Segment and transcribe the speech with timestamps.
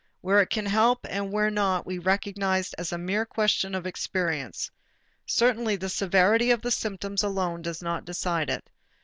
[0.21, 4.71] Where it can help and where not we recognize as a mere question of experience.
[5.27, 8.67] Certainly the severity of the symptoms alone does not decide it.